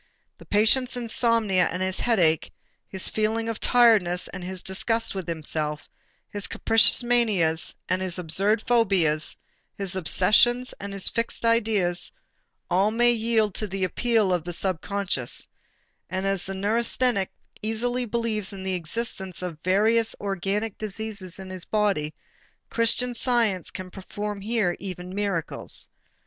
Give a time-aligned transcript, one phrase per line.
[0.39, 2.51] The patient's insomnia and his headache,
[2.87, 5.87] his feeling of tiredness and his disgust with himself,
[6.31, 9.37] his capricious manias and his absurd phobias,
[9.77, 12.11] his obsessions and his fixed ideas
[12.67, 15.47] all may yield to the "appeal to the subconscious,"
[16.09, 17.29] and as a neurasthenic
[17.61, 22.11] easily believes in the existence of various organic diseases in his body,
[22.71, 25.89] Christian Science can perform here even "miracles."